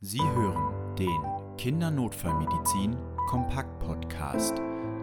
Sie 0.00 0.20
hören 0.20 0.94
den 0.96 1.56
Kindernotfallmedizin 1.56 2.98
Kompakt 3.28 3.78
Podcast 3.78 4.58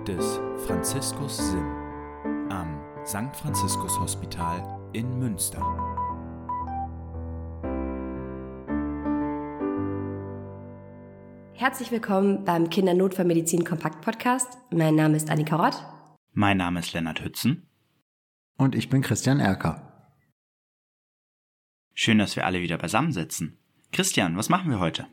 des 0.07 0.39
Franziskus 0.67 1.35
Sim 1.35 1.65
am 2.51 2.79
St. 3.03 3.35
Franziskus 3.35 3.99
Hospital 3.99 4.61
in 4.93 5.17
Münster. 5.17 5.61
Herzlich 11.54 11.89
willkommen 11.89 12.46
beim 12.46 12.69
Kindernotfallmedizin 12.69 13.65
Kompakt 13.65 14.01
Podcast. 14.01 14.60
Mein 14.69 14.93
Name 14.93 15.18
ist 15.18 15.32
Annika 15.32 15.55
Rott. 15.55 15.83
Mein 16.33 16.57
Name 16.57 16.82
ist 16.82 16.93
Lennart 16.93 17.23
Hützen. 17.23 17.68
Und 18.57 18.75
ich 18.75 18.89
bin 18.89 19.01
Christian 19.01 19.39
Erker. 19.39 20.07
Schön, 21.96 22.19
dass 22.19 22.36
wir 22.36 22.46
alle 22.46 22.61
wieder 22.61 22.78
beisammensitzen. 22.78 23.57
Christian, 23.93 24.36
was 24.36 24.50
machen 24.50 24.71
wir 24.71 24.79
heute? 24.79 25.06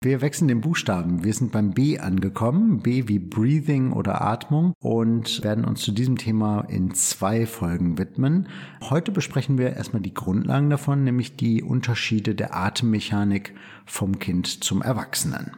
Wir 0.00 0.20
wechseln 0.20 0.48
den 0.48 0.60
Buchstaben. 0.60 1.24
Wir 1.24 1.34
sind 1.34 1.52
beim 1.52 1.72
B 1.72 1.98
angekommen. 1.98 2.80
B 2.80 3.08
wie 3.08 3.18
Breathing 3.18 3.92
oder 3.92 4.22
Atmung 4.22 4.72
und 4.80 5.42
werden 5.42 5.64
uns 5.64 5.82
zu 5.82 5.92
diesem 5.92 6.16
Thema 6.16 6.62
in 6.62 6.94
zwei 6.94 7.44
Folgen 7.44 7.98
widmen. 7.98 8.48
Heute 8.88 9.10
besprechen 9.12 9.58
wir 9.58 9.74
erstmal 9.74 10.02
die 10.02 10.14
Grundlagen 10.14 10.70
davon, 10.70 11.04
nämlich 11.04 11.36
die 11.36 11.62
Unterschiede 11.62 12.34
der 12.36 12.56
Atemmechanik 12.56 13.54
vom 13.84 14.18
Kind 14.20 14.64
zum 14.64 14.80
Erwachsenen. 14.82 15.52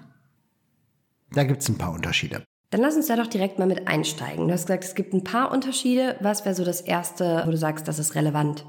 Da 1.33 1.45
gibt 1.45 1.63
es 1.63 1.69
ein 1.69 1.79
paar 1.79 1.93
Unterschiede. 1.93 2.43
Dann 2.71 2.81
lass 2.81 2.97
uns 2.97 3.07
da 3.07 3.17
doch 3.17 3.27
direkt 3.27 3.59
mal 3.59 3.69
mit 3.69 3.87
einsteigen. 3.87 4.47
Du 4.47 4.53
hast 4.53 4.67
gesagt, 4.67 4.85
es 4.85 4.95
gibt 4.95 5.13
ein 5.15 5.25
paar 5.25 5.53
Unterschiede. 5.53 6.17
Was 6.21 6.45
wäre 6.45 6.55
so 6.55 6.65
das 6.65 6.81
erste, 6.81 7.43
wo 7.47 7.51
du 7.51 7.57
sagst, 7.57 7.87
das 7.87 7.99
ist 7.99 8.15
relevant? 8.15 8.67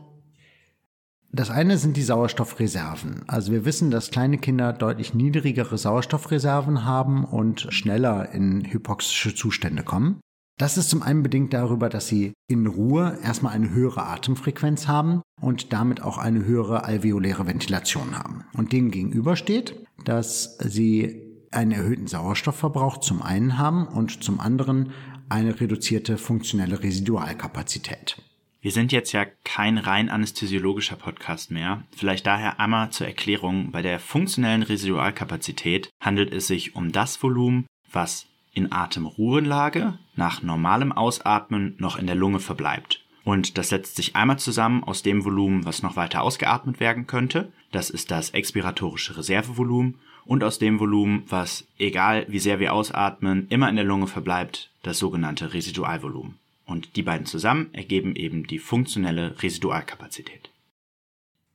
Das 1.35 1.49
eine 1.49 1.77
sind 1.77 1.98
die 1.98 2.02
Sauerstoffreserven. 2.02 3.23
Also 3.27 3.52
wir 3.52 3.66
wissen, 3.66 3.91
dass 3.91 4.10
kleine 4.10 4.37
Kinder 4.37 4.71
deutlich 4.71 5.13
niedrigere 5.13 5.77
Sauerstoffreserven 5.77 6.85
haben 6.85 7.26
und 7.26 7.68
schneller 7.71 8.32
in 8.32 8.63
hypoxische 8.71 9.35
Zustände 9.35 9.84
kommen. 9.84 10.21
Das 10.57 10.77
ist 10.77 10.90
zum 10.90 11.04
einen 11.04 11.23
bedingt 11.23 11.51
darüber, 11.54 11.90
dass 11.90 12.07
sie 12.07 12.32
in 12.48 12.65
Ruhe 12.65 13.20
erstmal 13.21 13.51
eine 13.51 13.70
höhere 13.71 14.05
Atemfrequenz 14.05 14.87
haben 14.87 15.23
und 15.41 15.73
damit 15.73 16.01
auch 16.01 16.18
eine 16.18 16.45
höhere 16.45 16.85
alveoläre 16.85 17.45
Ventilation 17.45 18.17
haben. 18.17 18.45
Und 18.54 18.71
dem 18.71 18.90
gegenüber 18.90 19.35
steht, 19.35 19.76
dass 20.05 20.57
sie 20.60 21.21
einen 21.51 21.73
erhöhten 21.73 22.07
Sauerstoffverbrauch 22.07 22.99
zum 22.99 23.21
einen 23.21 23.57
haben 23.57 23.85
und 23.90 24.23
zum 24.23 24.40
anderen 24.40 24.93
eine 25.27 25.60
reduzierte 25.60 26.17
funktionelle 26.17 26.82
Residualkapazität. 26.82 28.21
Wir 28.66 28.71
sind 28.71 28.91
jetzt 28.91 29.12
ja 29.12 29.27
kein 29.44 29.77
rein 29.77 30.10
anästhesiologischer 30.10 30.96
Podcast 30.96 31.52
mehr. 31.52 31.84
Vielleicht 31.96 32.26
daher 32.26 32.60
einmal 32.60 32.90
zur 32.90 33.05
Erklärung. 33.05 33.70
Bei 33.70 33.84
der 33.84 33.99
funktionellen 33.99 34.63
Residualkapazität 34.63 35.91
handelt 36.02 36.34
es 36.34 36.48
sich 36.48 36.76
um 36.76 36.91
das 36.91 37.22
Volumen, 37.22 37.68
was 37.91 38.26
in 38.54 38.72
Atemruhelage 38.72 39.99
nach 40.16 40.41
normalem 40.41 40.91
Ausatmen 40.91 41.76
noch 41.77 41.99
in 41.99 42.07
der 42.07 42.16
Lunge 42.16 42.40
verbleibt. 42.40 43.05
Und 43.24 43.60
das 43.60 43.70
setzt 43.70 43.98
sich 43.98 44.16
einmal 44.16 44.40
zusammen 44.40 44.84
aus 44.84 45.04
dem 45.04 45.24
Volumen, 45.24 45.63
was 45.63 45.84
noch 45.84 45.96
weiter 45.96 46.24
ausgeatmet 46.24 46.79
werden 46.79 47.05
könnte. 47.05 47.52
Das 47.72 47.91
ist 47.91 48.10
das 48.10 48.32
expiratorische 48.32 49.16
Reservevolumen. 49.16 50.00
Und 50.26 50.44
aus 50.44 50.57
dem 50.57 50.79
Volumen, 50.79 51.22
was, 51.27 51.68
egal 51.77 52.26
wie 52.29 52.40
sehr 52.40 52.60
wir 52.60 52.74
ausatmen, 52.74 53.46
immer 53.50 53.70
in 53.70 53.76
der 53.76 53.85
Lunge 53.85 54.07
verbleibt, 54.07 54.72
das 54.82 54.98
sogenannte 54.98 55.54
Residualvolumen. 55.54 56.40
Und 56.66 56.96
die 56.96 57.04
beiden 57.04 57.26
zusammen 57.26 57.70
ergeben 57.74 58.16
eben 58.16 58.48
die 58.48 58.60
funktionelle 58.60 59.41
Residualkapazität. 59.41 60.49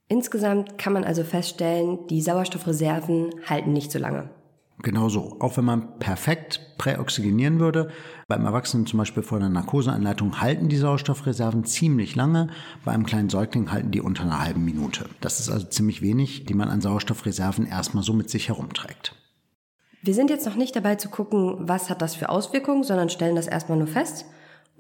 Insgesamt 0.09 0.77
kann 0.77 0.93
man 0.93 1.05
also 1.05 1.23
feststellen, 1.23 2.07
die 2.09 2.21
Sauerstoffreserven 2.21 3.31
halten 3.47 3.73
nicht 3.73 3.93
so 3.93 3.99
lange. 3.99 4.31
Genau 4.83 5.09
so. 5.09 5.37
Auch 5.41 5.57
wenn 5.57 5.65
man 5.65 5.99
perfekt 5.99 6.79
präoxygenieren 6.79 7.61
würde, 7.61 7.91
beim 8.27 8.45
Erwachsenen 8.45 8.87
zum 8.87 8.99
Beispiel 8.99 9.23
vor 9.23 9.39
einer 9.39 9.51
Narkoseanleitung 9.51 10.41
halten 10.41 10.69
die 10.69 10.79
Sauerstoffreserven 10.79 11.65
ziemlich 11.65 12.17
lange, 12.17 12.49
bei 12.85 12.93
einem 12.93 13.05
kleinen 13.05 13.29
Säugling 13.29 13.71
halten 13.71 13.91
die 13.91 14.01
unter 14.01 14.23
einer 14.23 14.43
halben 14.43 14.65
Minute. 14.65 15.05
Das 15.21 15.39
ist 15.39 15.51
also 15.51 15.67
ziemlich 15.67 16.01
wenig, 16.03 16.47
die 16.47 16.55
man 16.55 16.71
an 16.71 16.81
Sauerstoffreserven 16.81 17.67
erstmal 17.67 18.03
so 18.03 18.13
mit 18.13 18.31
sich 18.31 18.49
herumträgt. 18.49 19.15
Wir 20.03 20.15
sind 20.15 20.31
jetzt 20.31 20.47
noch 20.47 20.57
nicht 20.57 20.75
dabei 20.75 20.95
zu 20.95 21.11
gucken, 21.11 21.57
was 21.61 21.91
hat 21.91 22.01
das 22.01 22.15
für 22.15 22.31
Auswirkungen, 22.31 22.83
sondern 22.83 23.11
stellen 23.11 23.37
das 23.37 23.47
erstmal 23.47 23.77
nur 23.77 23.87
fest 23.87 24.25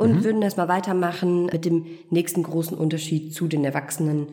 und 0.00 0.16
mhm. 0.16 0.24
würden 0.24 0.42
erstmal 0.42 0.68
weitermachen 0.68 1.46
mit 1.46 1.66
dem 1.66 1.84
nächsten 2.08 2.42
großen 2.42 2.76
Unterschied 2.76 3.34
zu 3.34 3.48
den 3.48 3.66
Erwachsenen. 3.66 4.28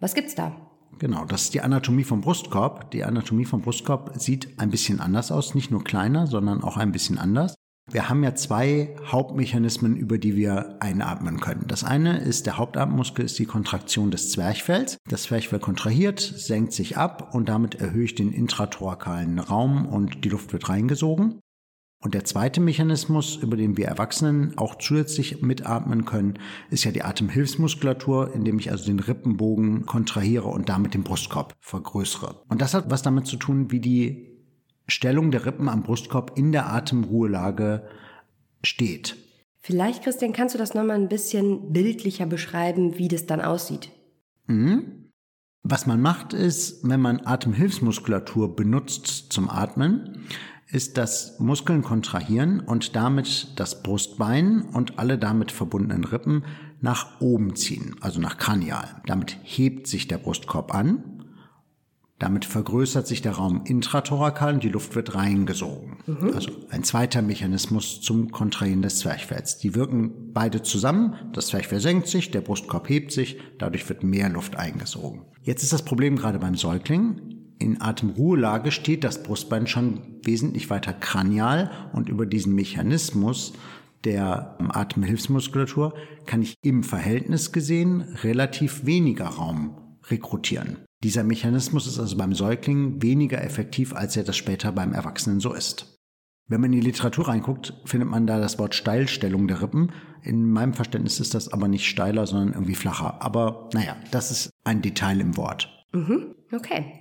Was 0.00 0.14
gibt's 0.14 0.34
da? 0.34 0.56
Genau, 0.98 1.26
das 1.26 1.42
ist 1.42 1.54
die 1.54 1.60
Anatomie 1.60 2.04
vom 2.04 2.22
Brustkorb. 2.22 2.90
Die 2.90 3.04
Anatomie 3.04 3.44
vom 3.44 3.60
Brustkorb 3.60 4.12
sieht 4.16 4.58
ein 4.58 4.70
bisschen 4.70 4.98
anders 4.98 5.30
aus, 5.30 5.54
nicht 5.54 5.70
nur 5.70 5.84
kleiner, 5.84 6.26
sondern 6.26 6.64
auch 6.64 6.78
ein 6.78 6.90
bisschen 6.90 7.18
anders. 7.18 7.54
Wir 7.90 8.08
haben 8.08 8.22
ja 8.24 8.34
zwei 8.34 8.96
Hauptmechanismen, 9.04 9.94
über 9.96 10.16
die 10.16 10.36
wir 10.36 10.76
einatmen 10.80 11.40
können. 11.40 11.64
Das 11.66 11.84
eine 11.84 12.18
ist 12.18 12.46
der 12.46 12.56
Hauptatmungsmuskel, 12.56 13.24
ist 13.24 13.38
die 13.38 13.46
Kontraktion 13.46 14.10
des 14.10 14.30
Zwerchfells. 14.30 14.96
Das 15.08 15.24
Zwerchfell 15.24 15.58
kontrahiert, 15.58 16.20
senkt 16.20 16.72
sich 16.72 16.96
ab 16.96 17.34
und 17.34 17.48
damit 17.48 17.74
erhöhe 17.74 18.04
ich 18.04 18.14
den 18.14 18.32
intrathorakalen 18.32 19.38
Raum 19.38 19.86
und 19.86 20.24
die 20.24 20.28
Luft 20.30 20.52
wird 20.54 20.68
reingesogen. 20.68 21.40
Und 22.02 22.14
der 22.14 22.24
zweite 22.24 22.60
Mechanismus, 22.60 23.36
über 23.36 23.58
den 23.58 23.76
wir 23.76 23.86
Erwachsenen 23.86 24.56
auch 24.56 24.76
zusätzlich 24.76 25.42
mitatmen 25.42 26.06
können, 26.06 26.38
ist 26.70 26.84
ja 26.84 26.92
die 26.92 27.02
Atemhilfsmuskulatur, 27.02 28.34
indem 28.34 28.58
ich 28.58 28.70
also 28.70 28.86
den 28.86 29.00
Rippenbogen 29.00 29.84
kontrahiere 29.84 30.48
und 30.48 30.70
damit 30.70 30.94
den 30.94 31.04
Brustkorb 31.04 31.54
vergrößere. 31.60 32.42
Und 32.48 32.62
das 32.62 32.72
hat 32.72 32.90
was 32.90 33.02
damit 33.02 33.26
zu 33.26 33.36
tun, 33.36 33.70
wie 33.70 33.80
die 33.80 34.30
Stellung 34.88 35.30
der 35.30 35.44
Rippen 35.44 35.68
am 35.68 35.82
Brustkorb 35.82 36.38
in 36.38 36.52
der 36.52 36.72
Atemruhelage 36.72 37.86
steht. 38.64 39.16
Vielleicht, 39.60 40.02
Christian, 40.02 40.32
kannst 40.32 40.54
du 40.54 40.58
das 40.58 40.72
nochmal 40.72 40.96
ein 40.96 41.10
bisschen 41.10 41.70
bildlicher 41.72 42.24
beschreiben, 42.24 42.96
wie 42.96 43.08
das 43.08 43.26
dann 43.26 43.42
aussieht? 43.42 43.90
Mhm. 44.46 45.09
Was 45.62 45.86
man 45.86 46.00
macht 46.00 46.32
ist, 46.32 46.88
wenn 46.88 47.00
man 47.00 47.26
Atemhilfsmuskulatur 47.26 48.56
benutzt 48.56 49.26
zum 49.30 49.50
Atmen, 49.50 50.26
ist 50.68 50.96
das 50.96 51.38
Muskeln 51.38 51.82
kontrahieren 51.82 52.60
und 52.60 52.96
damit 52.96 53.52
das 53.56 53.82
Brustbein 53.82 54.62
und 54.62 54.98
alle 54.98 55.18
damit 55.18 55.52
verbundenen 55.52 56.04
Rippen 56.04 56.44
nach 56.80 57.20
oben 57.20 57.56
ziehen, 57.56 57.96
also 58.00 58.20
nach 58.20 58.38
kranial. 58.38 59.02
Damit 59.06 59.36
hebt 59.42 59.86
sich 59.86 60.08
der 60.08 60.18
Brustkorb 60.18 60.74
an. 60.74 61.09
Damit 62.20 62.44
vergrößert 62.44 63.08
sich 63.08 63.22
der 63.22 63.32
Raum 63.32 63.62
intrathorakal 63.64 64.54
und 64.54 64.62
die 64.62 64.68
Luft 64.68 64.94
wird 64.94 65.16
reingesogen. 65.16 65.96
Mhm. 66.06 66.32
Also 66.32 66.52
ein 66.70 66.84
zweiter 66.84 67.22
Mechanismus 67.22 68.00
zum 68.00 68.30
Kontrahieren 68.30 68.82
des 68.82 69.00
Zwerchfells. 69.00 69.58
Die 69.58 69.74
wirken 69.74 70.32
beide 70.32 70.62
zusammen. 70.62 71.14
Das 71.32 71.48
Zwerchfell 71.48 71.80
senkt 71.80 72.06
sich, 72.06 72.30
der 72.30 72.42
Brustkorb 72.42 72.88
hebt 72.88 73.10
sich, 73.10 73.40
dadurch 73.58 73.88
wird 73.88 74.04
mehr 74.04 74.28
Luft 74.28 74.54
eingesogen. 74.54 75.22
Jetzt 75.42 75.64
ist 75.64 75.72
das 75.72 75.82
Problem 75.82 76.14
gerade 76.14 76.38
beim 76.38 76.54
Säugling 76.54 77.40
in 77.60 77.82
Atemruhelage 77.82 78.72
steht 78.72 79.04
das 79.04 79.22
Brustbein 79.22 79.66
schon 79.66 80.00
wesentlich 80.24 80.70
weiter 80.70 80.94
kranial 80.94 81.70
und 81.92 82.08
über 82.08 82.24
diesen 82.24 82.54
Mechanismus 82.54 83.52
der 84.04 84.56
Atemhilfsmuskulatur 84.58 85.94
kann 86.24 86.40
ich 86.40 86.54
im 86.62 86.82
Verhältnis 86.82 87.52
gesehen 87.52 88.00
relativ 88.22 88.86
weniger 88.86 89.26
Raum 89.26 89.98
rekrutieren. 90.08 90.78
Dieser 91.02 91.24
Mechanismus 91.24 91.86
ist 91.86 91.98
also 91.98 92.16
beim 92.16 92.34
Säugling 92.34 93.00
weniger 93.00 93.42
effektiv, 93.42 93.94
als 93.94 94.16
er 94.16 94.24
das 94.24 94.36
später 94.36 94.72
beim 94.72 94.92
Erwachsenen 94.92 95.40
so 95.40 95.54
ist. 95.54 95.98
Wenn 96.46 96.60
man 96.60 96.72
in 96.72 96.80
die 96.80 96.86
Literatur 96.86 97.28
reinguckt, 97.28 97.74
findet 97.84 98.08
man 98.08 98.26
da 98.26 98.38
das 98.38 98.58
Wort 98.58 98.74
Steilstellung 98.74 99.46
der 99.46 99.62
Rippen. 99.62 99.92
In 100.22 100.50
meinem 100.50 100.74
Verständnis 100.74 101.20
ist 101.20 101.32
das 101.32 101.52
aber 101.52 101.68
nicht 101.68 101.88
steiler, 101.88 102.26
sondern 102.26 102.52
irgendwie 102.52 102.74
flacher. 102.74 103.22
Aber 103.22 103.70
naja, 103.72 103.96
das 104.10 104.30
ist 104.30 104.50
ein 104.64 104.82
Detail 104.82 105.20
im 105.20 105.36
Wort. 105.36 105.68
Mhm, 105.92 106.34
okay. 106.52 107.00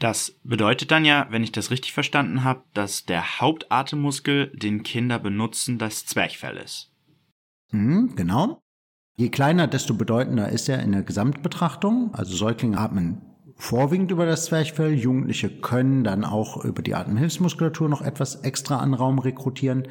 Das 0.00 0.40
bedeutet 0.42 0.90
dann 0.90 1.04
ja, 1.04 1.28
wenn 1.30 1.44
ich 1.44 1.52
das 1.52 1.70
richtig 1.70 1.92
verstanden 1.92 2.42
habe, 2.42 2.64
dass 2.74 3.04
der 3.04 3.40
Hauptatemmuskel, 3.40 4.50
den 4.56 4.82
Kinder 4.82 5.20
benutzen, 5.20 5.78
das 5.78 6.04
Zwerchfell 6.04 6.56
ist. 6.56 6.90
Mhm, 7.70 8.16
genau. 8.16 8.60
Je 9.16 9.28
kleiner, 9.28 9.68
desto 9.68 9.94
bedeutender 9.94 10.48
ist 10.48 10.68
er 10.68 10.82
in 10.82 10.92
der 10.92 11.02
Gesamtbetrachtung. 11.02 12.12
Also 12.14 12.34
Säuglinge 12.36 12.78
atmen 12.78 13.22
vorwiegend 13.56 14.10
über 14.10 14.26
das 14.26 14.46
Zwerchfell. 14.46 14.94
Jugendliche 14.94 15.48
können 15.48 16.02
dann 16.02 16.24
auch 16.24 16.64
über 16.64 16.82
die 16.82 16.94
Atemhilfsmuskulatur 16.94 17.88
noch 17.88 18.02
etwas 18.02 18.36
extra 18.36 18.78
an 18.78 18.94
Raum 18.94 19.18
rekrutieren. 19.18 19.86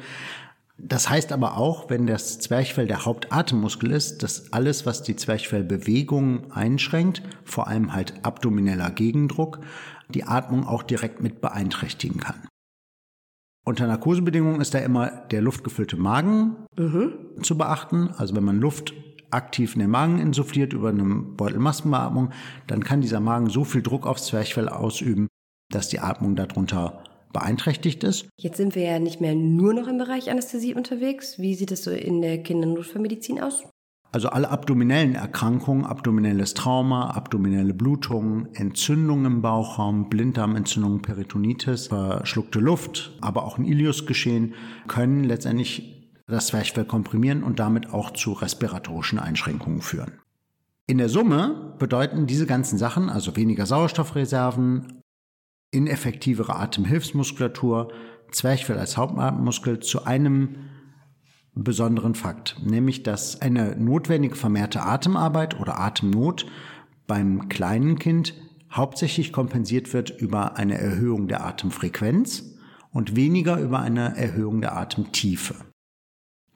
Das 0.76 1.08
heißt 1.08 1.32
aber 1.32 1.56
auch, 1.56 1.88
wenn 1.88 2.06
das 2.06 2.40
Zwerchfell 2.40 2.86
der 2.86 3.04
Hauptatemmuskel 3.04 3.92
ist, 3.92 4.22
dass 4.22 4.52
alles, 4.52 4.86
was 4.86 5.02
die 5.02 5.16
Zwerchfellbewegung 5.16 6.52
einschränkt, 6.52 7.22
vor 7.44 7.68
allem 7.68 7.94
halt 7.94 8.14
abdomineller 8.24 8.90
Gegendruck, 8.90 9.60
die 10.08 10.24
Atmung 10.24 10.66
auch 10.66 10.82
direkt 10.82 11.22
mit 11.22 11.40
beeinträchtigen 11.40 12.20
kann. 12.20 12.48
Unter 13.64 13.86
Narkosebedingungen 13.86 14.60
ist 14.60 14.74
da 14.74 14.80
immer 14.80 15.08
der 15.30 15.40
luftgefüllte 15.40 15.96
Magen 15.96 16.56
mhm. 16.76 17.14
zu 17.42 17.56
beachten. 17.56 18.10
Also 18.18 18.36
wenn 18.36 18.44
man 18.44 18.60
Luft 18.60 18.92
aktiv 19.30 19.74
in 19.74 19.80
den 19.80 19.90
Magen 19.90 20.18
insuffliert 20.18 20.72
über 20.72 20.90
eine 20.90 21.04
Beutelmaskenbeatmung, 21.04 22.30
dann 22.66 22.84
kann 22.84 23.00
dieser 23.00 23.20
Magen 23.20 23.50
so 23.50 23.64
viel 23.64 23.82
Druck 23.82 24.06
aufs 24.06 24.26
Zwerchfell 24.26 24.68
ausüben, 24.68 25.28
dass 25.70 25.88
die 25.88 26.00
Atmung 26.00 26.36
darunter 26.36 27.02
beeinträchtigt 27.32 28.04
ist. 28.04 28.28
Jetzt 28.38 28.56
sind 28.56 28.74
wir 28.74 28.82
ja 28.82 28.98
nicht 28.98 29.20
mehr 29.20 29.34
nur 29.34 29.74
noch 29.74 29.88
im 29.88 29.98
Bereich 29.98 30.30
Anästhesie 30.30 30.74
unterwegs. 30.74 31.38
Wie 31.38 31.54
sieht 31.54 31.72
es 31.72 31.84
so 31.84 31.90
in 31.90 32.22
der 32.22 32.42
Kindernotfallmedizin 32.42 33.40
aus? 33.40 33.64
Also 34.14 34.28
alle 34.28 34.48
abdominellen 34.48 35.16
Erkrankungen, 35.16 35.84
abdominelles 35.84 36.54
Trauma, 36.54 37.10
abdominelle 37.10 37.74
Blutungen, 37.74 38.54
Entzündungen 38.54 39.26
im 39.26 39.42
Bauchraum, 39.42 40.08
Blinddarmentzündungen, 40.08 41.02
Peritonitis, 41.02 41.88
verschluckte 41.88 42.60
Luft, 42.60 43.18
aber 43.20 43.44
auch 43.44 43.58
ein 43.58 43.64
Iliusgeschehen 43.64 44.54
können 44.86 45.24
letztendlich 45.24 45.93
das 46.26 46.48
Zwerchfell 46.48 46.84
komprimieren 46.84 47.42
und 47.42 47.58
damit 47.58 47.92
auch 47.92 48.12
zu 48.12 48.32
respiratorischen 48.32 49.18
Einschränkungen 49.18 49.82
führen. 49.82 50.20
In 50.86 50.98
der 50.98 51.08
Summe 51.08 51.74
bedeuten 51.78 52.26
diese 52.26 52.46
ganzen 52.46 52.78
Sachen, 52.78 53.08
also 53.08 53.36
weniger 53.36 53.66
Sauerstoffreserven, 53.66 55.02
ineffektivere 55.70 56.56
Atemhilfsmuskulatur, 56.56 57.92
Zwerchfell 58.32 58.78
als 58.78 58.96
Hauptatemmuskel 58.96 59.80
zu 59.80 60.04
einem 60.04 60.56
besonderen 61.54 62.14
Fakt, 62.14 62.56
nämlich 62.64 63.02
dass 63.02 63.40
eine 63.40 63.76
notwendige 63.76 64.34
vermehrte 64.34 64.82
Atemarbeit 64.82 65.58
oder 65.60 65.78
Atemnot 65.78 66.46
beim 67.06 67.48
kleinen 67.48 67.98
Kind 67.98 68.34
hauptsächlich 68.72 69.32
kompensiert 69.32 69.92
wird 69.92 70.10
über 70.10 70.56
eine 70.56 70.78
Erhöhung 70.78 71.28
der 71.28 71.46
Atemfrequenz 71.46 72.56
und 72.90 73.14
weniger 73.14 73.58
über 73.58 73.80
eine 73.80 74.16
Erhöhung 74.16 74.60
der 74.60 74.76
Atemtiefe. 74.76 75.54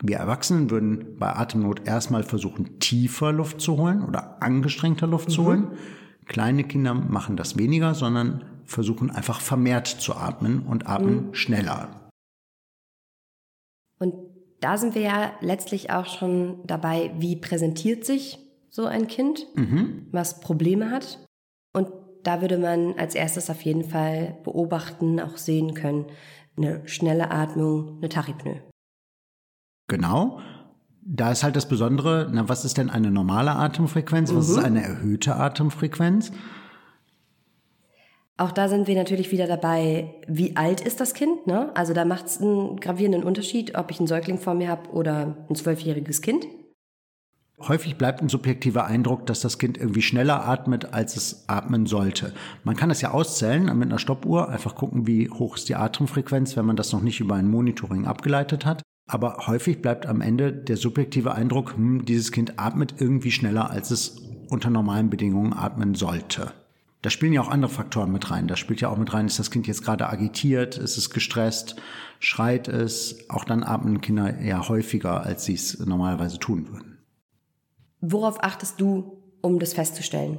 Wir 0.02 0.18
Erwachsenen 0.18 0.70
würden 0.70 1.16
bei 1.18 1.34
Atemnot 1.34 1.86
erstmal 1.86 2.22
versuchen, 2.22 2.78
tiefer 2.78 3.32
Luft 3.32 3.60
zu 3.60 3.76
holen 3.76 4.04
oder 4.04 4.42
angestrengter 4.42 5.06
Luft 5.06 5.28
mhm. 5.28 5.32
zu 5.32 5.44
holen. 5.44 5.78
Kleine 6.26 6.64
Kinder 6.64 6.94
machen 6.94 7.36
das 7.36 7.58
weniger, 7.58 7.94
sondern 7.94 8.44
versuchen 8.64 9.10
einfach 9.10 9.40
vermehrt 9.40 9.88
zu 9.88 10.14
atmen 10.14 10.60
und 10.66 10.86
atmen 10.86 11.28
mhm. 11.28 11.34
schneller. 11.34 12.10
Und 13.98 14.14
da 14.60 14.76
sind 14.76 14.94
wir 14.94 15.02
ja 15.02 15.32
letztlich 15.40 15.90
auch 15.90 16.06
schon 16.06 16.60
dabei, 16.66 17.12
wie 17.18 17.36
präsentiert 17.36 18.04
sich 18.04 18.38
so 18.70 18.86
ein 18.86 19.08
Kind, 19.08 19.46
mhm. 19.56 20.06
was 20.12 20.40
Probleme 20.40 20.90
hat. 20.90 21.26
Und 21.72 21.88
da 22.22 22.40
würde 22.40 22.58
man 22.58 22.94
als 22.98 23.14
erstes 23.14 23.50
auf 23.50 23.62
jeden 23.62 23.84
Fall 23.84 24.38
beobachten, 24.44 25.18
auch 25.18 25.36
sehen 25.36 25.74
können, 25.74 26.06
eine 26.56 26.86
schnelle 26.86 27.30
Atmung, 27.30 27.98
eine 27.98 28.08
Tachypnoe. 28.08 28.60
Genau. 29.88 30.40
Da 31.02 31.32
ist 31.32 31.42
halt 31.42 31.56
das 31.56 31.66
Besondere, 31.66 32.28
na, 32.30 32.48
was 32.48 32.64
ist 32.64 32.76
denn 32.76 32.90
eine 32.90 33.10
normale 33.10 33.52
Atemfrequenz? 33.52 34.32
Was 34.34 34.48
mhm. 34.48 34.58
ist 34.58 34.64
eine 34.64 34.82
erhöhte 34.82 35.36
Atemfrequenz? 35.36 36.30
Auch 38.36 38.52
da 38.52 38.68
sind 38.68 38.86
wir 38.86 38.94
natürlich 38.94 39.32
wieder 39.32 39.48
dabei, 39.48 40.14
wie 40.28 40.54
alt 40.54 40.80
ist 40.80 41.00
das 41.00 41.12
Kind? 41.12 41.48
Ne? 41.48 41.74
Also 41.74 41.92
da 41.92 42.04
macht 42.04 42.26
es 42.26 42.40
einen 42.40 42.78
gravierenden 42.78 43.24
Unterschied, 43.24 43.76
ob 43.76 43.90
ich 43.90 43.98
einen 43.98 44.06
Säugling 44.06 44.38
vor 44.38 44.54
mir 44.54 44.68
habe 44.68 44.90
oder 44.90 45.34
ein 45.48 45.54
zwölfjähriges 45.56 46.22
Kind. 46.22 46.46
Häufig 47.60 47.96
bleibt 47.96 48.22
ein 48.22 48.28
subjektiver 48.28 48.84
Eindruck, 48.84 49.26
dass 49.26 49.40
das 49.40 49.58
Kind 49.58 49.78
irgendwie 49.78 50.02
schneller 50.02 50.46
atmet, 50.46 50.94
als 50.94 51.16
es 51.16 51.48
atmen 51.48 51.86
sollte. 51.86 52.32
Man 52.62 52.76
kann 52.76 52.90
das 52.90 53.00
ja 53.00 53.10
auszählen 53.10 53.64
mit 53.76 53.88
einer 53.88 53.98
Stoppuhr, 53.98 54.48
einfach 54.48 54.76
gucken, 54.76 55.08
wie 55.08 55.28
hoch 55.28 55.56
ist 55.56 55.68
die 55.68 55.74
Atemfrequenz, 55.74 56.56
wenn 56.56 56.66
man 56.66 56.76
das 56.76 56.92
noch 56.92 57.02
nicht 57.02 57.18
über 57.18 57.34
ein 57.34 57.50
Monitoring 57.50 58.06
abgeleitet 58.06 58.64
hat. 58.64 58.82
Aber 59.08 59.46
häufig 59.46 59.80
bleibt 59.80 60.06
am 60.06 60.20
Ende 60.20 60.52
der 60.52 60.76
subjektive 60.76 61.34
Eindruck, 61.34 61.74
hm, 61.74 62.04
dieses 62.04 62.30
Kind 62.30 62.58
atmet 62.58 62.94
irgendwie 62.98 63.32
schneller, 63.32 63.70
als 63.70 63.90
es 63.90 64.22
unter 64.50 64.70
normalen 64.70 65.10
Bedingungen 65.10 65.54
atmen 65.54 65.94
sollte. 65.94 66.52
Da 67.00 67.10
spielen 67.10 67.32
ja 67.32 67.40
auch 67.40 67.48
andere 67.48 67.70
Faktoren 67.70 68.12
mit 68.12 68.30
rein. 68.30 68.48
Da 68.48 68.56
spielt 68.56 68.80
ja 68.80 68.88
auch 68.88 68.98
mit 68.98 69.12
rein, 69.14 69.26
ist 69.26 69.38
das 69.38 69.50
Kind 69.50 69.66
jetzt 69.66 69.84
gerade 69.84 70.08
agitiert, 70.08 70.76
ist 70.76 70.98
es 70.98 71.10
gestresst, 71.10 71.76
schreit 72.18 72.68
es. 72.68 73.30
Auch 73.30 73.44
dann 73.44 73.62
atmen 73.62 74.00
Kinder 74.00 74.36
eher 74.36 74.68
häufiger, 74.68 75.22
als 75.22 75.44
sie 75.44 75.54
es 75.54 75.78
normalerweise 75.78 76.38
tun 76.38 76.68
würden. 76.68 76.98
Worauf 78.00 78.42
achtest 78.42 78.80
du, 78.80 79.22
um 79.40 79.58
das 79.58 79.72
festzustellen? 79.72 80.38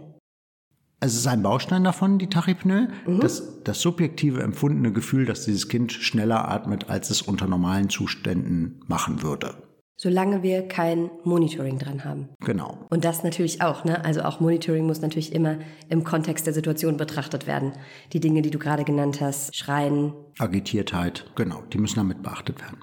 Es 1.02 1.16
ist 1.16 1.28
ein 1.28 1.42
Baustein 1.44 1.84
davon, 1.84 2.20
die 2.20 2.28
Tachypnoe, 2.28 2.90
mhm. 3.06 3.20
das, 3.22 3.64
das 3.64 3.80
subjektive 3.80 4.44
empfundene 4.44 4.92
Gefühl, 4.92 5.26
dass 5.26 5.46
dieses 5.46 5.70
Kind 5.70 5.94
schneller 5.94 6.50
atmet, 6.50 6.90
als 6.90 7.10
es 7.10 7.22
unter 7.22 7.48
normalen 7.48 7.90
Zuständen 7.90 8.82
machen 8.88 9.22
würde 9.22 9.56
solange 10.00 10.44
wir 10.44 10.66
kein 10.66 11.12
Monitoring 11.26 11.78
dran 11.78 12.06
haben. 12.06 12.30
Genau. 12.40 12.86
Und 12.90 13.04
das 13.04 13.24
natürlich 13.24 13.62
auch, 13.62 13.84
ne? 13.84 14.06
Also 14.06 14.22
auch 14.22 14.40
Monitoring 14.40 14.86
muss 14.86 15.02
natürlich 15.02 15.34
immer 15.34 15.58
im 15.90 16.06
Kontext 16.06 16.48
der 16.48 16.54
Situation 16.54 16.96
betrachtet 16.96 17.48
werden. 17.48 17.74
Die 18.14 18.22
Dinge, 18.22 18.42
die 18.42 18.50
du 18.50 18.60
gerade 18.60 18.86
genannt 18.86 19.20
hast, 19.20 19.54
Schreien. 19.58 20.14
Agitiertheit, 20.38 21.26
genau, 21.36 21.64
die 21.74 21.80
müssen 21.80 21.98
damit 21.98 22.24
beachtet 22.24 22.62
werden. 22.62 22.78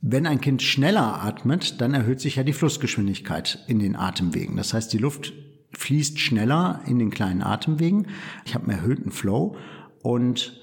Wenn 0.00 0.28
ein 0.28 0.40
Kind 0.40 0.62
schneller 0.62 1.24
atmet, 1.24 1.80
dann 1.80 1.92
erhöht 1.92 2.20
sich 2.20 2.36
ja 2.36 2.44
die 2.44 2.52
Flussgeschwindigkeit 2.52 3.58
in 3.66 3.80
den 3.80 3.96
Atemwegen. 3.96 4.56
Das 4.56 4.72
heißt, 4.72 4.92
die 4.92 4.98
Luft 4.98 5.32
fließt 5.72 6.18
schneller 6.18 6.80
in 6.86 6.98
den 6.98 7.10
kleinen 7.10 7.42
Atemwegen. 7.42 8.08
Ich 8.44 8.54
habe 8.54 8.64
einen 8.66 8.78
erhöhten 8.78 9.10
Flow 9.10 9.56
und 10.02 10.60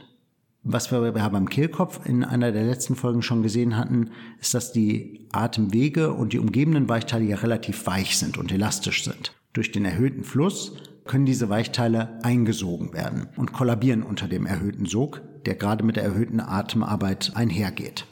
was 0.69 0.92
wir 0.92 1.12
beim 1.12 1.48
Kehlkopf 1.48 2.01
in 2.06 2.25
einer 2.25 2.51
der 2.51 2.65
letzten 2.65 2.95
Folgen 2.95 3.21
schon 3.21 3.42
gesehen 3.42 3.77
hatten, 3.77 4.12
ist, 4.42 4.54
dass 4.54 4.74
die 4.74 5.30
Atemwege 5.31 6.12
und 6.12 6.33
die 6.33 6.39
umgebenden 6.39 6.89
Weichteile 6.89 7.24
ja 7.24 7.38
relativ 7.38 7.88
weich 7.88 8.18
sind 8.18 8.38
und 8.38 8.51
elastisch 8.51 9.06
sind. 9.06 9.33
Durch 9.54 9.71
den 9.71 9.86
erhöhten 9.86 10.25
Fluss 10.25 10.74
können 11.06 11.25
diese 11.25 11.48
Weichteile 11.48 12.19
eingesogen 12.24 12.94
werden 12.94 13.30
und 13.38 13.53
kollabieren 13.53 14.03
unter 14.03 14.27
dem 14.27 14.45
erhöhten 14.45 14.86
Sog, 14.86 15.21
der 15.45 15.56
gerade 15.56 15.86
mit 15.86 15.95
der 15.95 16.03
erhöhten 16.03 16.42
Atemarbeit 16.42 17.31
einhergeht. 17.36 18.06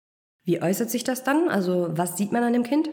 Wie 0.45 0.62
äußert 0.62 0.89
sich 0.89 1.03
das 1.03 1.25
dann? 1.25 1.50
Also 1.50 1.89
was 1.91 2.15
sieht 2.15 2.31
man 2.31 2.44
an 2.44 2.53
dem 2.53 2.63
Kind? 2.63 2.89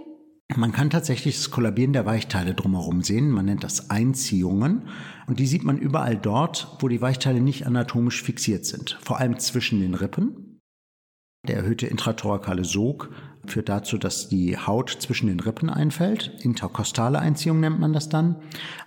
Man 0.57 0.73
kann 0.73 0.91
tatsächlich 0.91 1.37
das 1.37 1.51
Kollabieren 1.51 1.93
der 1.93 2.05
Weichteile 2.05 2.55
drumherum 2.55 3.03
sehen. 3.03 3.31
Man 3.31 3.47
nennt 3.47 3.65
das 3.65 3.91
Einziehungen. 3.91 4.89
Und 5.27 5.39
die 5.39 5.47
sieht 5.47 5.65
man 5.65 5.79
überall 5.79 6.17
dort, 6.17 6.77
wo 6.81 6.89
die 6.89 7.01
Weichteile 7.01 7.41
nicht 7.41 7.67
anatomisch 7.67 8.23
fixiert 8.23 8.67
sind. 8.67 8.99
Vor 9.03 9.19
allem 9.19 9.39
zwischen 9.39 9.81
den 9.81 9.95
Rippen. 9.95 10.61
Der 11.49 11.57
erhöhte 11.57 11.87
intrathorakale 11.87 12.65
Sog 12.65 13.11
führt 13.47 13.69
dazu, 13.69 13.99
dass 13.99 14.29
die 14.29 14.57
Haut 14.57 14.91
zwischen 14.91 15.27
den 15.27 15.41
Rippen 15.41 15.71
einfällt. 15.71 16.33
Interkostale 16.43 17.19
Einziehung 17.19 17.59
nennt 17.59 17.81
man 17.81 17.93
das 17.93 18.09
dann. 18.09 18.37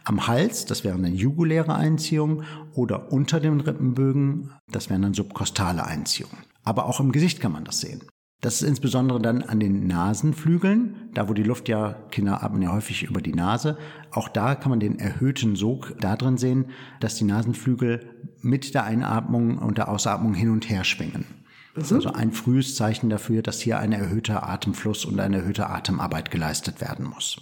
Am 0.04 0.28
Hals, 0.28 0.66
das 0.66 0.84
wäre 0.84 0.96
eine 0.96 1.10
juguläre 1.10 1.76
Einziehung. 1.76 2.44
Oder 2.74 3.12
unter 3.12 3.40
den 3.40 3.60
Rippenbögen, 3.60 4.52
das 4.72 4.90
wären 4.90 5.02
dann 5.02 5.14
subkostale 5.14 5.86
Einziehungen. 5.86 6.38
Aber 6.64 6.86
auch 6.86 7.00
im 7.00 7.12
Gesicht 7.12 7.42
kann 7.42 7.52
man 7.52 7.66
das 7.66 7.82
sehen. 7.82 8.02
Das 8.42 8.62
ist 8.62 8.68
insbesondere 8.68 9.20
dann 9.22 9.42
an 9.42 9.60
den 9.60 9.88
Nasenflügeln, 9.88 11.10
da 11.14 11.30
wo 11.30 11.34
die 11.34 11.44
Luft 11.44 11.68
ja, 11.68 11.94
Kinder 12.12 12.44
atmen 12.44 12.62
ja 12.62 12.72
häufig 12.72 13.04
über 13.04 13.22
die 13.22 13.34
Nase. 13.34 13.78
Auch 14.12 14.30
da 14.30 14.56
kann 14.56 14.70
man 14.70 14.80
den 14.80 15.00
erhöhten 15.00 15.56
Sog 15.56 15.96
da 16.00 16.16
drin 16.16 16.38
sehen, 16.38 16.66
dass 17.00 17.16
die 17.16 17.24
Nasenflügel 17.24 18.08
mit 18.42 18.74
der 18.76 18.84
Einatmung 18.84 19.58
und 19.58 19.78
der 19.78 19.90
Ausatmung 19.90 20.34
hin 20.34 20.52
und 20.52 20.70
her 20.70 20.84
schwingen. 20.84 21.26
Das 21.76 21.86
ist 21.86 21.92
mhm. 21.92 21.98
also 21.98 22.12
ein 22.12 22.32
frühes 22.32 22.76
Zeichen 22.76 23.10
dafür, 23.10 23.42
dass 23.42 23.60
hier 23.62 23.80
ein 23.80 23.92
erhöhter 23.92 24.48
Atemfluss 24.48 25.06
und 25.06 25.20
eine 25.20 25.38
erhöhte 25.38 25.70
Atemarbeit 25.70 26.32
geleistet 26.32 26.82
werden 26.82 27.06
muss. 27.06 27.38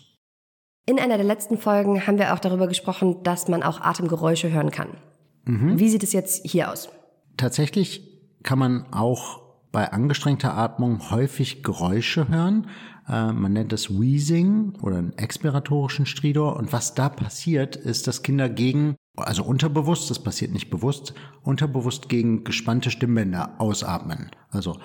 In 0.85 1.00
einer 1.00 1.17
der 1.17 1.25
letzten 1.25 1.57
Folgen 1.57 2.05
haben 2.07 2.17
wir 2.17 2.33
auch 2.33 2.39
darüber 2.39 2.67
gesprochen, 2.67 3.23
dass 3.23 3.47
man 3.47 3.63
auch 3.63 3.79
Atemgeräusche 3.81 4.51
hören 4.51 4.71
kann. 4.71 4.97
Mhm. 5.45 5.79
Wie 5.79 5.89
sieht 5.89 6.03
es 6.03 6.13
jetzt 6.13 6.45
hier 6.45 6.71
aus? 6.71 6.89
Tatsächlich 7.38 8.09
kann 8.43 8.59
man 8.59 8.91
auch 8.91 9.42
bei 9.73 9.91
angestrengter 9.91 10.55
Atmung 10.55 11.09
häufig 11.09 11.63
Geräusche 11.63 12.29
hören. 12.29 12.67
Äh, 13.09 13.33
man 13.33 13.51
nennt 13.51 13.73
das 13.73 13.89
Wheezing 13.89 14.75
oder 14.81 14.97
einen 14.97 15.17
expiratorischen 15.17 16.05
Stridor. 16.05 16.55
Und 16.55 16.71
was 16.71 16.93
da 16.93 17.09
passiert, 17.09 17.75
ist, 17.75 18.07
dass 18.07 18.21
Kinder 18.21 18.47
gegen, 18.47 18.95
also 19.17 19.43
unterbewusst, 19.43 20.09
das 20.09 20.23
passiert 20.23 20.53
nicht 20.53 20.69
bewusst, 20.69 21.15
unterbewusst 21.41 22.07
gegen 22.07 22.45
gespannte 22.45 22.91
Stimmbänder 22.91 23.55
ausatmen. 23.57 24.29
Also 24.51 24.77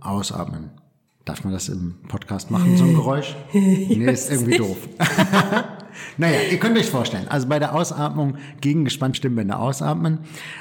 ausatmen. 0.00 0.70
Darf 1.26 1.44
man 1.44 1.52
das 1.52 1.68
im 1.68 1.96
Podcast 2.08 2.50
machen, 2.50 2.76
so 2.76 2.84
ein 2.84 2.94
Geräusch? 2.94 3.36
Nee, 3.52 4.10
ist 4.12 4.30
irgendwie 4.30 4.58
doof. 4.58 4.88
naja, 6.16 6.40
ihr 6.50 6.58
könnt 6.58 6.76
euch 6.78 6.90
vorstellen, 6.90 7.28
also 7.28 7.48
bei 7.48 7.58
der 7.58 7.74
Ausatmung 7.74 8.36
gegen 8.60 8.84
gespannte 8.84 9.18
Stimmbänder 9.18 9.58
ausatmen 9.58 10.20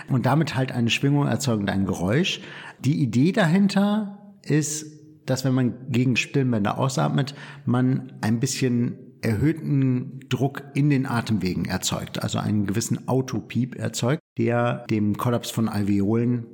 und 0.09 0.25
damit 0.25 0.55
halt 0.55 0.71
eine 0.71 0.89
Schwingung 0.89 1.27
erzeugen, 1.27 1.69
ein 1.69 1.85
Geräusch. 1.85 2.41
Die 2.79 3.01
Idee 3.01 3.31
dahinter 3.31 4.35
ist, 4.41 4.85
dass 5.25 5.43
wenn 5.43 5.53
man 5.53 5.73
gegen 5.89 6.15
Stimmbänder 6.15 6.77
ausatmet, 6.77 7.35
man 7.65 8.13
ein 8.21 8.39
bisschen 8.39 8.97
erhöhten 9.21 10.19
Druck 10.29 10.63
in 10.75 10.89
den 10.89 11.07
Atemwegen 11.07 11.65
erzeugt, 11.65 12.21
also 12.21 12.37
einen 12.37 12.67
gewissen 12.67 13.07
Autopiep 13.07 13.75
erzeugt, 13.75 14.21
der 14.37 14.85
dem 14.89 15.17
Kollaps 15.17 15.49
von 15.49 15.67
Alveolen 15.67 16.45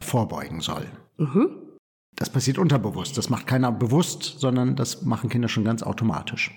vorbeugen 0.00 0.60
soll. 0.60 0.86
Mhm. 1.18 1.48
Das 2.14 2.30
passiert 2.30 2.58
unterbewusst. 2.58 3.18
Das 3.18 3.30
macht 3.30 3.46
keiner 3.46 3.72
bewusst, 3.72 4.22
sondern 4.38 4.76
das 4.76 5.02
machen 5.02 5.30
Kinder 5.30 5.48
schon 5.48 5.64
ganz 5.64 5.82
automatisch. 5.82 6.52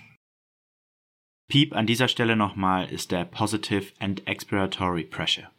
Piep 1.48 1.76
an 1.76 1.86
dieser 1.86 2.08
Stelle 2.08 2.36
nochmal 2.36 2.92
ist 2.92 3.12
der 3.12 3.26
Positive 3.26 3.86
and 4.00 4.28
Expiratory 4.28 5.04
Pressure. 5.04 5.50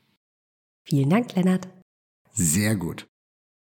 Vielen 0.85 1.11
Dank, 1.11 1.35
Lennart. 1.35 1.69
Sehr 2.33 2.77
gut. 2.77 3.07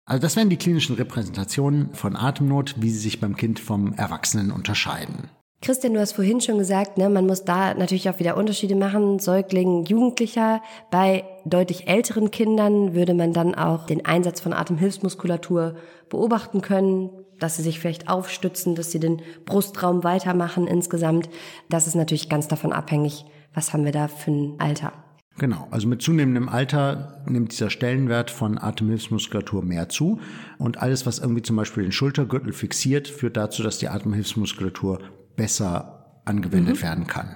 Also 0.06 0.22
das 0.22 0.36
wären 0.36 0.50
die 0.50 0.58
klinischen 0.58 0.96
Repräsentationen 0.96 1.94
von 1.94 2.16
Atemnot, 2.16 2.76
wie 2.78 2.90
sie 2.90 3.00
sich 3.00 3.20
beim 3.20 3.36
Kind 3.36 3.60
vom 3.60 3.94
Erwachsenen 3.94 4.52
unterscheiden. 4.52 5.30
Christian, 5.62 5.94
du 5.94 6.02
hast 6.02 6.12
vorhin 6.12 6.42
schon 6.42 6.58
gesagt, 6.58 6.98
ne, 6.98 7.10
man 7.10 7.26
muss 7.26 7.46
da 7.46 7.74
natürlich 7.74 8.10
auch 8.10 8.20
wieder 8.20 8.36
Unterschiede 8.36 8.76
machen. 8.76 9.20
Säugling, 9.20 9.86
Jugendlicher. 9.86 10.62
Bei 10.92 11.24
deutlich 11.46 11.88
älteren 11.88 12.32
Kindern 12.32 12.94
würde 12.94 13.14
man 13.14 13.32
dann 13.32 13.56
auch 13.56 13.86
den 13.86 14.06
Einsatz 14.06 14.42
von 14.42 14.52
Atemhilfsmuskulatur 14.52 15.78
beobachten 16.10 16.62
können, 16.62 17.12
dass 17.44 17.58
sie 17.58 17.62
sich 17.62 17.80
vielleicht 17.80 18.08
aufstützen, 18.08 18.74
dass 18.74 18.92
sie 18.92 19.02
den 19.02 19.22
Brustraum 19.46 20.06
weitermachen 20.06 20.66
insgesamt. 20.66 21.30
Das 21.70 21.88
ist 21.88 21.96
natürlich 21.96 22.30
ganz 22.30 22.48
davon 22.48 22.72
abhängig, 22.72 23.26
was 23.54 23.74
haben 23.74 23.84
wir 23.84 23.92
da 23.92 24.08
für 24.08 24.32
ein 24.32 24.56
Alter. 24.60 24.94
Genau, 25.38 25.68
also 25.70 25.88
mit 25.88 26.02
zunehmendem 26.02 26.48
Alter 26.48 27.22
nimmt 27.28 27.52
dieser 27.52 27.70
Stellenwert 27.70 28.32
von 28.32 28.58
Atemhilfsmuskulatur 28.58 29.62
mehr 29.62 29.90
zu 29.90 30.22
und 30.58 30.78
alles, 30.78 31.06
was 31.06 31.20
irgendwie 31.20 31.42
zum 31.42 31.58
Beispiel 31.58 31.84
den 31.84 31.92
Schultergürtel 31.92 32.54
fixiert, 32.54 33.10
führt 33.10 33.36
dazu, 33.36 33.62
dass 33.62 33.78
die 33.78 33.90
Atemhilfsmuskulatur 33.90 35.02
besser 35.36 36.22
angewendet 36.24 36.78
mhm. 36.78 36.82
werden 36.82 37.08
kann. 37.08 37.36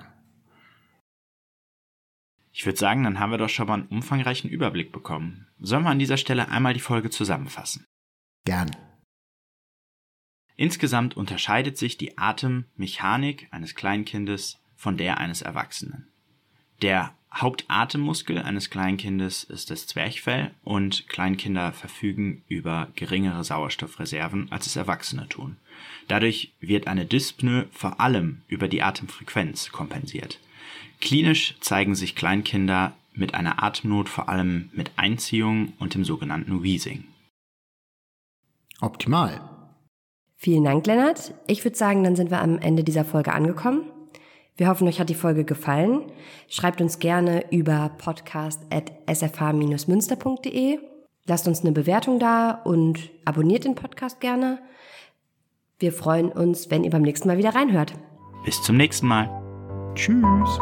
Ich 2.53 2.65
würde 2.65 2.79
sagen, 2.79 3.03
dann 3.03 3.19
haben 3.19 3.31
wir 3.31 3.37
doch 3.37 3.49
schon 3.49 3.67
mal 3.67 3.73
einen 3.73 3.87
umfangreichen 3.87 4.49
Überblick 4.49 4.93
bekommen. 4.93 5.47
Sollen 5.59 5.83
wir 5.83 5.89
an 5.89 5.99
dieser 5.99 6.17
Stelle 6.17 6.47
einmal 6.47 6.73
die 6.73 6.79
Folge 6.79 7.09
zusammenfassen? 7.09 7.85
Gern. 8.45 8.71
Insgesamt 10.57 11.15
unterscheidet 11.15 11.77
sich 11.77 11.97
die 11.97 12.17
Atemmechanik 12.17 13.47
eines 13.51 13.75
Kleinkindes 13.75 14.59
von 14.75 14.97
der 14.97 15.19
eines 15.19 15.43
Erwachsenen. 15.43 16.07
Der 16.81 17.13
Hauptatemmuskel 17.33 18.39
eines 18.39 18.69
Kleinkindes 18.71 19.43
ist 19.43 19.69
das 19.69 19.85
Zwerchfell 19.85 20.51
und 20.63 21.07
Kleinkinder 21.07 21.71
verfügen 21.73 22.43
über 22.47 22.87
geringere 22.95 23.43
Sauerstoffreserven, 23.43 24.51
als 24.51 24.65
es 24.65 24.75
Erwachsene 24.75 25.29
tun. 25.29 25.57
Dadurch 26.07 26.53
wird 26.59 26.87
eine 26.87 27.05
Dyspnoe 27.05 27.67
vor 27.71 27.99
allem 27.99 28.41
über 28.47 28.67
die 28.67 28.81
Atemfrequenz 28.81 29.71
kompensiert. 29.71 30.39
Klinisch 30.99 31.55
zeigen 31.59 31.93
sich 31.93 32.15
Kleinkinder 32.15 32.97
mit 33.13 33.35
einer 33.35 33.61
Atemnot 33.61 34.09
vor 34.09 34.29
allem 34.29 34.69
mit 34.73 34.91
Einziehung 34.95 35.73
und 35.77 35.93
dem 35.93 36.03
sogenannten 36.03 36.63
Wheezing. 36.63 37.03
Optimal. 38.79 39.56
Vielen 40.39 40.63
Dank, 40.63 40.85
Lennart. 40.85 41.33
Ich 41.47 41.65
würde 41.65 41.75
sagen, 41.75 42.03
dann 42.03 42.15
sind 42.15 42.29
wir 42.29 42.39
am 42.41 42.59
Ende 42.59 42.83
dieser 42.83 43.03
Folge 43.03 43.33
angekommen. 43.33 43.91
Wir 44.55 44.67
hoffen, 44.69 44.87
euch 44.87 44.99
hat 44.99 45.09
die 45.09 45.15
Folge 45.15 45.45
gefallen. 45.45 46.11
Schreibt 46.47 46.79
uns 46.79 46.99
gerne 46.99 47.51
über 47.51 47.89
podcast.sfh-münster.de. 47.97 50.79
Lasst 51.25 51.47
uns 51.47 51.61
eine 51.61 51.71
Bewertung 51.71 52.19
da 52.19 52.51
und 52.51 53.09
abonniert 53.25 53.65
den 53.65 53.73
Podcast 53.75 54.21
gerne. 54.21 54.59
Wir 55.79 55.91
freuen 55.91 56.31
uns, 56.31 56.71
wenn 56.71 56.83
ihr 56.83 56.91
beim 56.91 57.01
nächsten 57.01 57.27
Mal 57.27 57.37
wieder 57.37 57.55
reinhört. 57.55 57.93
Bis 58.45 58.61
zum 58.61 58.77
nächsten 58.77 59.07
Mal. 59.07 59.27
Tschüss. 59.95 60.59